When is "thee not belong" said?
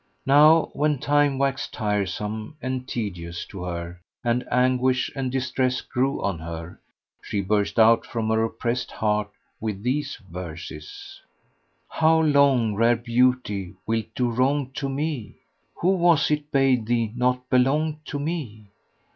16.87-17.99